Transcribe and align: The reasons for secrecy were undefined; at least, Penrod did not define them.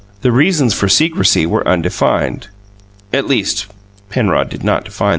The 0.23 0.31
reasons 0.31 0.73
for 0.73 0.89
secrecy 0.89 1.45
were 1.45 1.67
undefined; 1.67 2.47
at 3.13 3.27
least, 3.27 3.67
Penrod 4.09 4.49
did 4.49 4.63
not 4.63 4.85
define 4.85 5.09
them. 5.09 5.09